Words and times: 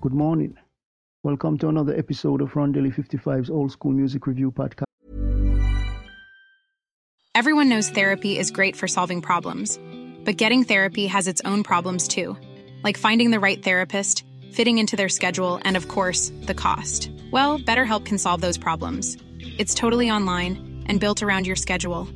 Good 0.00 0.14
morning. 0.14 0.56
Welcome 1.24 1.58
to 1.58 1.68
another 1.68 1.92
episode 1.92 2.40
of 2.40 2.52
Rondelle55's 2.52 3.50
Old 3.50 3.72
School 3.72 3.90
Music 3.90 4.28
Review 4.28 4.52
Podcast. 4.52 4.84
Everyone 7.34 7.68
knows 7.68 7.90
therapy 7.90 8.38
is 8.38 8.52
great 8.52 8.76
for 8.76 8.86
solving 8.86 9.20
problems, 9.20 9.76
but 10.24 10.36
getting 10.36 10.62
therapy 10.62 11.08
has 11.08 11.26
its 11.26 11.42
own 11.44 11.64
problems 11.64 12.06
too, 12.06 12.36
like 12.84 12.96
finding 12.96 13.32
the 13.32 13.40
right 13.40 13.60
therapist, 13.60 14.24
fitting 14.52 14.78
into 14.78 14.94
their 14.94 15.08
schedule, 15.08 15.58
and 15.62 15.76
of 15.76 15.88
course, 15.88 16.30
the 16.42 16.54
cost. 16.54 17.10
Well, 17.32 17.58
BetterHelp 17.58 18.04
can 18.04 18.18
solve 18.18 18.40
those 18.40 18.56
problems. 18.56 19.16
It's 19.40 19.74
totally 19.74 20.12
online 20.12 20.84
and 20.86 21.00
built 21.00 21.24
around 21.24 21.48
your 21.48 21.56
schedule. 21.56 22.06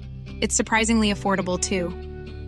It's 0.40 0.54
surprisingly 0.54 1.12
affordable 1.12 1.58
too. 1.58 1.88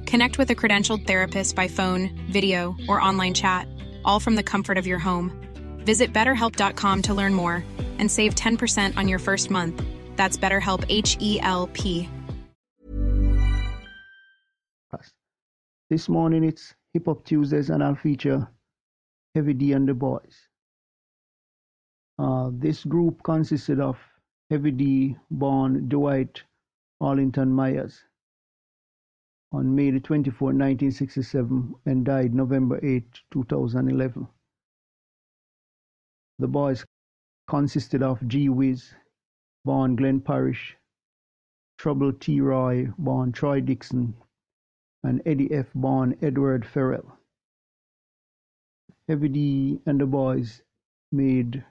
Connect 0.06 0.38
with 0.38 0.50
a 0.50 0.54
credentialed 0.54 1.08
therapist 1.08 1.56
by 1.56 1.66
phone, 1.66 2.16
video, 2.30 2.76
or 2.88 3.00
online 3.00 3.34
chat, 3.34 3.66
all 4.04 4.20
from 4.20 4.34
the 4.34 4.42
comfort 4.42 4.76
of 4.76 4.86
your 4.86 4.98
home. 4.98 5.30
Visit 5.78 6.12
betterhelp.com 6.12 7.02
to 7.02 7.14
learn 7.14 7.34
more 7.34 7.64
and 7.98 8.10
save 8.10 8.34
10% 8.34 8.96
on 8.96 9.06
your 9.06 9.18
first 9.18 9.50
month. 9.50 9.80
That's 10.16 10.36
BetterHelp 10.36 10.84
H 10.88 11.16
E 11.20 11.38
L 11.40 11.68
P. 11.72 12.08
This 15.90 16.08
morning 16.08 16.44
it's 16.44 16.74
Hip 16.92 17.06
Hop 17.06 17.24
Tuesdays 17.24 17.70
and 17.70 17.82
I'll 17.84 17.94
feature 17.94 18.48
Heavy 19.34 19.52
D 19.52 19.72
and 19.72 19.88
the 19.88 19.92
Boyz. 19.92 20.34
Uh, 22.18 22.50
this 22.52 22.84
group 22.84 23.22
consisted 23.22 23.80
of 23.80 23.98
Heavy 24.50 24.70
D, 24.70 25.16
born 25.30 25.88
Dwight 25.88 26.42
Arlington 27.00 27.52
Myers 27.52 28.00
on 29.54 29.72
May 29.72 29.96
24, 29.96 30.48
1967 30.48 31.74
and 31.86 32.04
died 32.04 32.34
November 32.34 32.80
8, 32.84 33.04
2011. 33.30 34.26
The 36.40 36.48
boys 36.48 36.84
consisted 37.48 38.02
of 38.02 38.26
G. 38.26 38.48
Wiz, 38.48 38.92
born 39.64 39.94
Glenn 39.94 40.20
Parrish, 40.20 40.76
Trouble 41.78 42.12
T. 42.12 42.40
Roy, 42.40 42.88
born 42.98 43.30
Troy 43.30 43.60
Dixon, 43.60 44.14
and 45.04 45.22
Eddie 45.24 45.52
F. 45.52 45.66
born 45.72 46.16
Edward 46.20 46.66
Ferrell. 46.66 47.16
Heavy 49.06 49.28
D 49.28 49.80
and 49.86 50.00
the 50.00 50.06
Boyz 50.06 50.62
made 51.12 51.64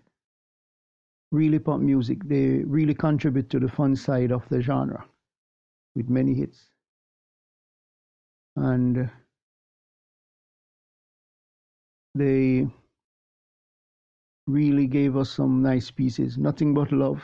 really 1.33 1.59
pop 1.59 1.81
music. 1.81 2.23
They 2.23 2.63
really 2.63 2.93
contribute 2.93 3.49
to 3.49 3.59
the 3.59 3.67
fun 3.67 3.97
side 3.97 4.31
of 4.31 4.47
the 4.47 4.61
genre 4.61 5.03
with 5.95 6.09
many 6.09 6.33
hits. 6.33 6.69
And 8.63 9.09
they 12.15 12.65
really 14.47 14.87
gave 14.87 15.17
us 15.17 15.29
some 15.29 15.61
nice 15.61 15.91
pieces. 15.91 16.37
Nothing 16.37 16.73
but 16.73 16.93
love. 16.93 17.21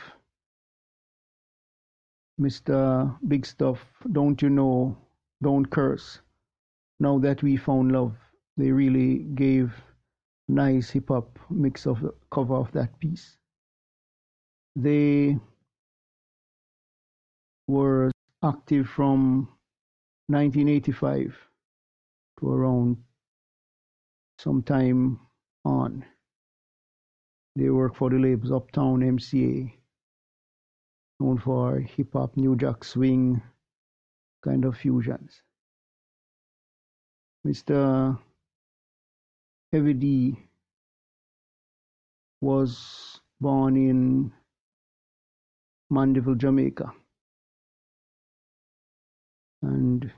Mr. 2.38 3.16
Big 3.26 3.46
Stuff, 3.46 3.78
don't 4.12 4.42
you 4.42 4.50
know 4.50 4.98
don't 5.42 5.70
curse. 5.70 6.20
Now 6.98 7.18
that 7.20 7.42
we 7.42 7.56
found 7.56 7.92
love, 7.92 8.14
they 8.58 8.70
really 8.70 9.20
gave 9.34 9.72
nice 10.46 10.90
hip 10.90 11.08
hop 11.08 11.38
mix 11.48 11.86
of 11.86 12.04
cover 12.30 12.54
of 12.56 12.70
that 12.72 12.98
piece. 12.98 13.38
They 14.76 15.38
were 17.66 18.10
active 18.44 18.88
from 18.88 19.48
1985 20.30 21.36
to 22.38 22.50
around 22.50 22.96
sometime 24.38 25.18
on. 25.64 26.04
They 27.56 27.68
work 27.68 27.96
for 27.96 28.10
the 28.10 28.18
labels 28.18 28.52
Uptown 28.52 29.00
MCA, 29.00 29.72
known 31.18 31.38
for 31.38 31.80
hip 31.80 32.12
hop, 32.12 32.36
New 32.36 32.56
Jack 32.56 32.84
Swing, 32.84 33.42
kind 34.42 34.64
of 34.64 34.76
fusions. 34.76 35.42
Mr. 37.46 38.18
Heavy 39.72 39.94
D 39.94 40.36
was 42.40 43.20
born 43.40 43.76
in 43.76 44.32
Mandeville, 45.90 46.36
Jamaica. 46.36 46.92
And 49.62 50.10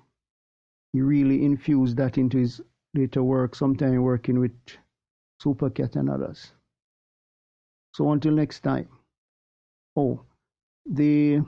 he 0.92 1.00
really 1.00 1.44
infused 1.44 1.96
that 1.96 2.18
into 2.18 2.38
his 2.38 2.60
later 2.94 3.22
work, 3.22 3.54
sometime 3.54 4.02
working 4.02 4.38
with 4.38 4.52
Supercat 5.42 5.96
and 5.96 6.10
others. 6.10 6.52
So 7.94 8.10
until 8.12 8.32
next 8.32 8.60
time. 8.60 8.88
Oh, 9.96 10.24
the 10.86 11.40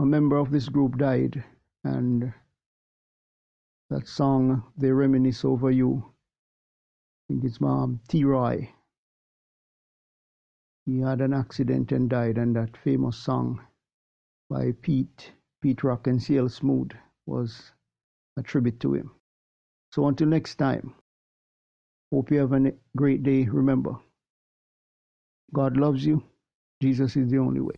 a 0.00 0.04
member 0.04 0.36
of 0.36 0.50
this 0.50 0.68
group 0.68 0.98
died, 0.98 1.44
and 1.84 2.32
that 3.90 4.08
song, 4.08 4.64
They 4.76 4.90
Reminisce 4.90 5.44
Over 5.44 5.70
You, 5.70 6.04
I 6.04 7.22
think 7.28 7.44
it's 7.44 7.60
mom, 7.60 8.00
T. 8.08 8.24
Roy. 8.24 8.72
He 10.86 11.00
had 11.00 11.20
an 11.20 11.32
accident 11.32 11.92
and 11.92 12.10
died, 12.10 12.38
and 12.38 12.56
that 12.56 12.76
famous 12.76 13.16
song 13.16 13.60
by 14.50 14.72
Pete, 14.82 15.32
Pete 15.64 15.82
Rock 15.82 16.08
and 16.08 16.22
CL 16.22 16.50
Smooth 16.50 16.90
was 17.24 17.72
a 18.36 18.42
tribute 18.42 18.80
to 18.80 18.92
him. 18.92 19.10
So 19.94 20.06
until 20.08 20.28
next 20.28 20.56
time, 20.56 20.94
hope 22.12 22.30
you 22.30 22.40
have 22.40 22.52
a 22.52 22.72
great 22.94 23.22
day. 23.22 23.44
Remember, 23.44 23.96
God 25.54 25.78
loves 25.78 26.04
you. 26.04 26.22
Jesus 26.82 27.16
is 27.16 27.30
the 27.30 27.38
only 27.38 27.62
way. 27.62 27.76